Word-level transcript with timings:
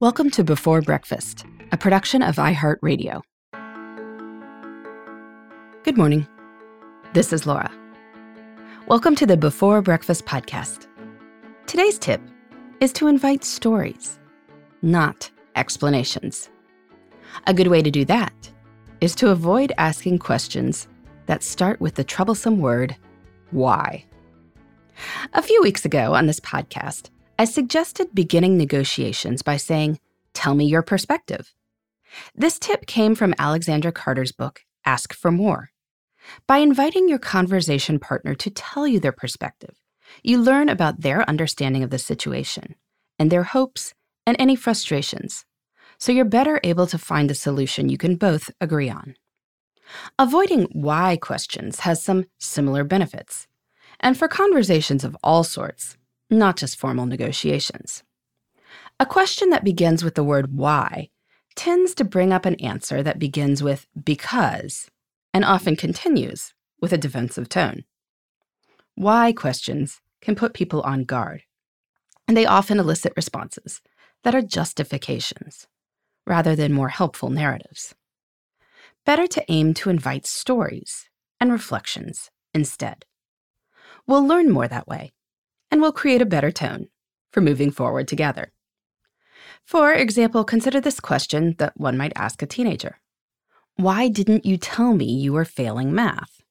Welcome 0.00 0.30
to 0.30 0.42
Before 0.42 0.80
Breakfast, 0.80 1.44
a 1.72 1.76
production 1.76 2.22
of 2.22 2.36
iHeartRadio. 2.36 3.20
Good 5.82 5.98
morning. 5.98 6.26
This 7.12 7.34
is 7.34 7.46
Laura. 7.46 7.70
Welcome 8.86 9.14
to 9.16 9.26
the 9.26 9.36
Before 9.36 9.82
Breakfast 9.82 10.24
podcast. 10.24 10.86
Today's 11.66 11.98
tip 11.98 12.22
is 12.80 12.94
to 12.94 13.08
invite 13.08 13.44
stories, 13.44 14.18
not 14.80 15.30
explanations. 15.54 16.48
A 17.46 17.52
good 17.52 17.66
way 17.66 17.82
to 17.82 17.90
do 17.90 18.06
that 18.06 18.50
is 19.02 19.14
to 19.16 19.28
avoid 19.28 19.70
asking 19.76 20.20
questions 20.20 20.88
that 21.26 21.42
start 21.42 21.78
with 21.78 21.96
the 21.96 22.04
troublesome 22.04 22.58
word, 22.58 22.96
why. 23.50 24.06
A 25.34 25.42
few 25.42 25.60
weeks 25.60 25.84
ago 25.84 26.14
on 26.14 26.26
this 26.26 26.40
podcast, 26.40 27.10
I 27.40 27.44
suggested 27.44 28.14
beginning 28.14 28.58
negotiations 28.58 29.40
by 29.40 29.56
saying, 29.56 29.98
Tell 30.34 30.54
me 30.54 30.66
your 30.66 30.82
perspective. 30.82 31.54
This 32.34 32.58
tip 32.58 32.84
came 32.84 33.14
from 33.14 33.34
Alexandra 33.38 33.92
Carter's 33.92 34.30
book, 34.30 34.60
Ask 34.84 35.14
for 35.14 35.30
More. 35.30 35.70
By 36.46 36.58
inviting 36.58 37.08
your 37.08 37.18
conversation 37.18 37.98
partner 37.98 38.34
to 38.34 38.50
tell 38.50 38.86
you 38.86 39.00
their 39.00 39.10
perspective, 39.10 39.74
you 40.22 40.38
learn 40.38 40.68
about 40.68 41.00
their 41.00 41.26
understanding 41.26 41.82
of 41.82 41.88
the 41.88 41.98
situation 41.98 42.74
and 43.18 43.32
their 43.32 43.44
hopes 43.44 43.94
and 44.26 44.36
any 44.38 44.54
frustrations, 44.54 45.46
so 45.96 46.12
you're 46.12 46.26
better 46.26 46.60
able 46.62 46.86
to 46.88 46.98
find 46.98 47.30
a 47.30 47.34
solution 47.34 47.88
you 47.88 47.96
can 47.96 48.16
both 48.16 48.50
agree 48.60 48.90
on. 48.90 49.14
Avoiding 50.18 50.68
why 50.72 51.16
questions 51.16 51.80
has 51.80 52.02
some 52.02 52.26
similar 52.38 52.84
benefits. 52.84 53.46
And 53.98 54.18
for 54.18 54.28
conversations 54.28 55.04
of 55.04 55.16
all 55.22 55.42
sorts, 55.42 55.96
not 56.30 56.56
just 56.56 56.78
formal 56.78 57.06
negotiations. 57.06 58.02
A 58.98 59.06
question 59.06 59.50
that 59.50 59.64
begins 59.64 60.04
with 60.04 60.14
the 60.14 60.24
word 60.24 60.56
why 60.56 61.10
tends 61.56 61.94
to 61.94 62.04
bring 62.04 62.32
up 62.32 62.46
an 62.46 62.54
answer 62.56 63.02
that 63.02 63.18
begins 63.18 63.62
with 63.62 63.86
because 64.04 64.90
and 65.34 65.44
often 65.44 65.76
continues 65.76 66.54
with 66.80 66.92
a 66.92 66.98
defensive 66.98 67.48
tone. 67.48 67.84
Why 68.94 69.32
questions 69.32 70.00
can 70.20 70.34
put 70.34 70.54
people 70.54 70.82
on 70.82 71.04
guard, 71.04 71.42
and 72.28 72.36
they 72.36 72.46
often 72.46 72.78
elicit 72.78 73.12
responses 73.16 73.80
that 74.22 74.34
are 74.34 74.42
justifications 74.42 75.66
rather 76.26 76.54
than 76.54 76.72
more 76.72 76.90
helpful 76.90 77.30
narratives. 77.30 77.94
Better 79.06 79.26
to 79.26 79.44
aim 79.48 79.74
to 79.74 79.90
invite 79.90 80.26
stories 80.26 81.08
and 81.40 81.50
reflections 81.50 82.30
instead. 82.52 83.06
We'll 84.06 84.26
learn 84.26 84.50
more 84.50 84.68
that 84.68 84.86
way 84.86 85.12
and 85.70 85.80
will 85.80 85.92
create 85.92 86.22
a 86.22 86.26
better 86.26 86.50
tone 86.50 86.88
for 87.32 87.40
moving 87.40 87.70
forward 87.70 88.08
together. 88.08 88.52
For 89.64 89.92
example, 89.92 90.44
consider 90.44 90.80
this 90.80 91.00
question 91.00 91.54
that 91.58 91.78
one 91.78 91.96
might 91.96 92.12
ask 92.16 92.42
a 92.42 92.46
teenager 92.46 93.00
Why 93.76 94.08
didn't 94.08 94.44
you 94.44 94.56
tell 94.56 94.94
me 94.94 95.04
you 95.04 95.32
were 95.32 95.44
failing 95.44 95.94
math? 95.94 96.42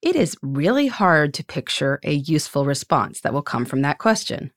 It 0.00 0.14
is 0.14 0.36
really 0.42 0.86
hard 0.86 1.34
to 1.34 1.44
picture 1.44 1.98
a 2.04 2.12
useful 2.12 2.64
response 2.64 3.20
that 3.20 3.32
will 3.32 3.42
come 3.42 3.64
from 3.64 3.82
that 3.82 3.98
question. 3.98 4.52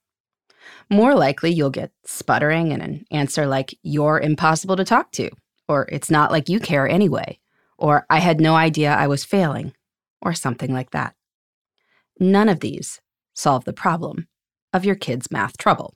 More 0.90 1.16
likely, 1.16 1.52
you'll 1.52 1.72
get 1.72 1.92
sputtering 2.06 2.72
and 2.72 2.84
an 2.84 3.06
answer 3.10 3.48
like, 3.48 3.76
You're 3.82 4.20
impossible 4.20 4.76
to 4.76 4.86
talk 4.86 5.12
to, 5.14 5.32
or 5.68 5.88
It's 5.92 6.12
not 6.12 6.32
like 6.32 6.50
you 6.50 6.60
care 6.60 6.88
anyway, 6.88 7.40
or 7.78 8.06
I 8.10 8.20
had 8.20 8.40
no 8.40 8.56
idea 8.56 8.94
I 8.94 9.08
was 9.08 9.26
failing, 9.26 9.73
or 10.22 10.34
something 10.34 10.72
like 10.72 10.92
that. 10.92 11.16
None 12.20 12.50
of 12.50 12.60
these 12.60 13.02
solve 13.42 13.66
the 13.66 13.73
problem 13.73 14.28
of 14.72 14.86
your 14.86 14.95
kid's 14.95 15.31
math 15.31 15.58
trouble. 15.58 15.95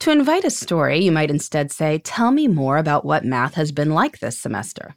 To 0.00 0.10
invite 0.10 0.44
a 0.44 0.50
story, 0.50 0.98
you 1.04 1.12
might 1.12 1.30
instead 1.30 1.72
say, 1.72 1.98
Tell 1.98 2.30
me 2.30 2.48
more 2.48 2.78
about 2.78 3.04
what 3.04 3.24
math 3.24 3.54
has 3.54 3.72
been 3.72 3.90
like 3.90 4.18
this 4.18 4.38
semester. 4.38 4.96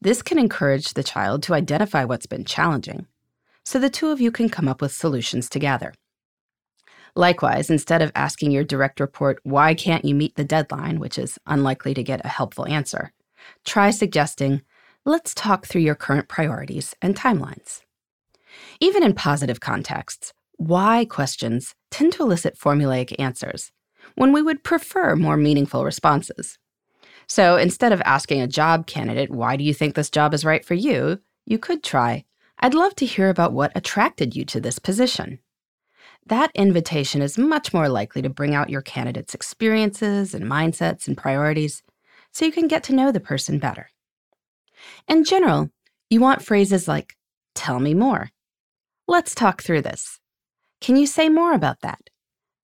This 0.00 0.22
can 0.22 0.38
encourage 0.38 0.94
the 0.94 1.02
child 1.02 1.42
to 1.44 1.54
identify 1.54 2.04
what's 2.04 2.26
been 2.26 2.44
challenging, 2.44 3.06
so 3.64 3.78
the 3.78 3.90
two 3.90 4.08
of 4.08 4.20
you 4.20 4.30
can 4.30 4.48
come 4.48 4.68
up 4.68 4.80
with 4.80 4.92
solutions 4.92 5.48
together. 5.48 5.94
Likewise, 7.16 7.70
instead 7.70 8.02
of 8.02 8.12
asking 8.14 8.50
your 8.50 8.64
direct 8.64 9.00
report, 9.00 9.38
Why 9.44 9.74
can't 9.74 10.04
you 10.04 10.14
meet 10.14 10.36
the 10.36 10.44
deadline, 10.44 10.98
which 10.98 11.18
is 11.18 11.38
unlikely 11.46 11.94
to 11.94 12.02
get 12.02 12.24
a 12.24 12.28
helpful 12.28 12.66
answer, 12.66 13.12
try 13.64 13.90
suggesting, 13.90 14.62
Let's 15.04 15.34
talk 15.34 15.66
through 15.66 15.82
your 15.82 15.94
current 15.94 16.28
priorities 16.28 16.94
and 17.02 17.14
timelines. 17.14 17.82
Even 18.80 19.02
in 19.02 19.14
positive 19.14 19.60
contexts, 19.60 20.32
why 20.56 21.04
questions 21.04 21.74
tend 21.90 22.12
to 22.12 22.22
elicit 22.22 22.58
formulaic 22.58 23.14
answers 23.18 23.72
when 24.14 24.32
we 24.32 24.42
would 24.42 24.64
prefer 24.64 25.16
more 25.16 25.36
meaningful 25.36 25.84
responses. 25.84 26.58
So 27.26 27.56
instead 27.56 27.92
of 27.92 28.02
asking 28.02 28.40
a 28.40 28.46
job 28.46 28.86
candidate, 28.86 29.30
why 29.30 29.56
do 29.56 29.64
you 29.64 29.74
think 29.74 29.94
this 29.94 30.10
job 30.10 30.34
is 30.34 30.44
right 30.44 30.64
for 30.64 30.74
you? 30.74 31.20
You 31.46 31.58
could 31.58 31.82
try, 31.82 32.24
I'd 32.58 32.74
love 32.74 32.94
to 32.96 33.06
hear 33.06 33.28
about 33.28 33.52
what 33.52 33.72
attracted 33.74 34.36
you 34.36 34.44
to 34.46 34.60
this 34.60 34.78
position. 34.78 35.38
That 36.26 36.50
invitation 36.54 37.20
is 37.20 37.36
much 37.36 37.74
more 37.74 37.88
likely 37.88 38.22
to 38.22 38.30
bring 38.30 38.54
out 38.54 38.70
your 38.70 38.82
candidate's 38.82 39.34
experiences 39.34 40.34
and 40.34 40.44
mindsets 40.44 41.06
and 41.06 41.16
priorities 41.16 41.82
so 42.32 42.44
you 42.44 42.52
can 42.52 42.68
get 42.68 42.82
to 42.84 42.94
know 42.94 43.12
the 43.12 43.20
person 43.20 43.58
better. 43.58 43.90
In 45.08 45.24
general, 45.24 45.70
you 46.10 46.20
want 46.20 46.42
phrases 46.42 46.88
like, 46.88 47.16
tell 47.54 47.78
me 47.78 47.94
more, 47.94 48.30
Let's 49.06 49.34
talk 49.34 49.62
through 49.62 49.82
this. 49.82 50.18
Can 50.80 50.96
you 50.96 51.06
say 51.06 51.28
more 51.28 51.52
about 51.52 51.80
that? 51.82 52.00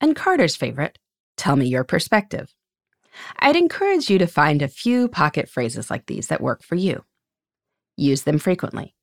And 0.00 0.16
Carter's 0.16 0.56
favorite, 0.56 0.98
tell 1.36 1.56
me 1.56 1.66
your 1.66 1.84
perspective. 1.84 2.54
I'd 3.38 3.56
encourage 3.56 4.08
you 4.08 4.18
to 4.18 4.26
find 4.26 4.62
a 4.62 4.68
few 4.68 5.08
pocket 5.08 5.48
phrases 5.48 5.90
like 5.90 6.06
these 6.06 6.28
that 6.28 6.40
work 6.40 6.62
for 6.62 6.76
you. 6.76 7.04
Use 7.96 8.22
them 8.22 8.38
frequently. 8.38 8.94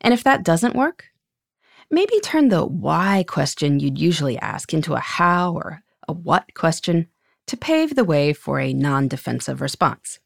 And 0.00 0.12
if 0.12 0.24
that 0.24 0.42
doesn't 0.42 0.74
work, 0.74 1.06
maybe 1.90 2.18
turn 2.20 2.48
the 2.48 2.66
why 2.66 3.24
question 3.28 3.78
you'd 3.78 3.98
usually 3.98 4.38
ask 4.38 4.74
into 4.74 4.94
a 4.94 5.00
how 5.00 5.52
or 5.52 5.82
a 6.08 6.12
what 6.12 6.54
question 6.54 7.06
to 7.46 7.56
pave 7.56 7.94
the 7.94 8.04
way 8.04 8.32
for 8.32 8.58
a 8.58 8.72
non 8.72 9.06
defensive 9.06 9.60
response. 9.60 10.18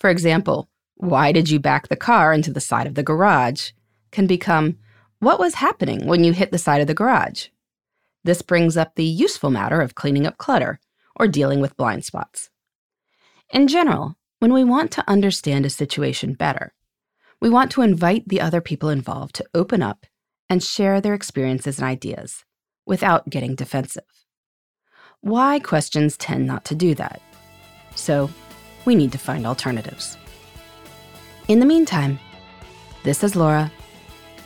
For 0.00 0.10
example, 0.10 0.68
why 0.96 1.30
did 1.30 1.50
you 1.50 1.60
back 1.60 1.88
the 1.88 1.96
car 1.96 2.32
into 2.32 2.52
the 2.52 2.60
side 2.60 2.86
of 2.86 2.94
the 2.94 3.02
garage? 3.02 3.70
can 4.10 4.26
become, 4.26 4.76
what 5.22 5.38
was 5.38 5.54
happening 5.54 6.04
when 6.04 6.24
you 6.24 6.32
hit 6.32 6.50
the 6.50 6.58
side 6.58 6.80
of 6.80 6.88
the 6.88 6.94
garage? 6.94 7.46
This 8.24 8.42
brings 8.42 8.76
up 8.76 8.96
the 8.96 9.04
useful 9.04 9.50
matter 9.50 9.80
of 9.80 9.94
cleaning 9.94 10.26
up 10.26 10.36
clutter 10.36 10.80
or 11.14 11.28
dealing 11.28 11.60
with 11.60 11.76
blind 11.76 12.04
spots. 12.04 12.50
In 13.50 13.68
general, 13.68 14.16
when 14.40 14.52
we 14.52 14.64
want 14.64 14.90
to 14.90 15.08
understand 15.08 15.64
a 15.64 15.70
situation 15.70 16.34
better, 16.34 16.74
we 17.40 17.48
want 17.48 17.70
to 17.70 17.82
invite 17.82 18.26
the 18.26 18.40
other 18.40 18.60
people 18.60 18.88
involved 18.88 19.36
to 19.36 19.46
open 19.54 19.80
up 19.80 20.06
and 20.50 20.60
share 20.60 21.00
their 21.00 21.14
experiences 21.14 21.78
and 21.78 21.86
ideas 21.86 22.44
without 22.84 23.30
getting 23.30 23.54
defensive. 23.54 24.02
Why 25.20 25.60
questions 25.60 26.16
tend 26.16 26.48
not 26.48 26.64
to 26.64 26.74
do 26.74 26.96
that. 26.96 27.22
So, 27.94 28.28
we 28.84 28.96
need 28.96 29.12
to 29.12 29.18
find 29.18 29.46
alternatives. 29.46 30.16
In 31.46 31.60
the 31.60 31.66
meantime, 31.66 32.18
this 33.04 33.22
is 33.22 33.36
Laura 33.36 33.70